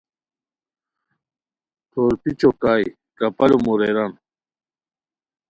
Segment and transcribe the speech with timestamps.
[1.91, 2.85] ٹھور پیچو کائے
[3.17, 4.11] کپالو موریران